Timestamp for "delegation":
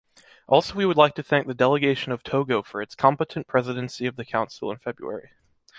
1.53-2.11